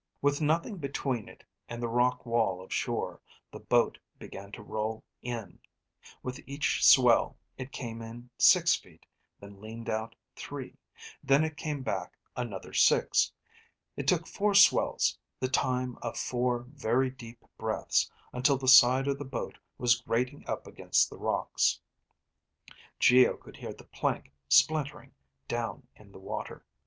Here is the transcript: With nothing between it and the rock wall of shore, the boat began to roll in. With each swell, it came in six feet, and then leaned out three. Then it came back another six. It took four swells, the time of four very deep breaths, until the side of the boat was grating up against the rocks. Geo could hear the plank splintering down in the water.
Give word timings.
With 0.19 0.41
nothing 0.41 0.77
between 0.77 1.29
it 1.29 1.43
and 1.69 1.79
the 1.79 1.87
rock 1.87 2.25
wall 2.25 2.59
of 2.59 2.73
shore, 2.73 3.21
the 3.51 3.59
boat 3.59 3.99
began 4.17 4.51
to 4.53 4.63
roll 4.63 5.03
in. 5.21 5.59
With 6.23 6.39
each 6.47 6.83
swell, 6.83 7.37
it 7.55 7.71
came 7.71 8.01
in 8.01 8.31
six 8.39 8.73
feet, 8.75 9.05
and 9.39 9.53
then 9.57 9.61
leaned 9.61 9.89
out 9.91 10.15
three. 10.35 10.75
Then 11.21 11.43
it 11.43 11.55
came 11.55 11.83
back 11.83 12.17
another 12.35 12.73
six. 12.73 13.31
It 13.95 14.07
took 14.07 14.25
four 14.25 14.55
swells, 14.55 15.19
the 15.39 15.47
time 15.49 15.99
of 16.01 16.17
four 16.17 16.63
very 16.67 17.11
deep 17.11 17.45
breaths, 17.59 18.09
until 18.33 18.57
the 18.57 18.67
side 18.67 19.07
of 19.07 19.19
the 19.19 19.23
boat 19.23 19.59
was 19.77 20.01
grating 20.01 20.43
up 20.49 20.65
against 20.65 21.11
the 21.11 21.17
rocks. 21.19 21.79
Geo 22.99 23.37
could 23.37 23.57
hear 23.57 23.71
the 23.73 23.83
plank 23.83 24.31
splintering 24.49 25.13
down 25.47 25.85
in 25.95 26.11
the 26.11 26.17
water. 26.19 26.65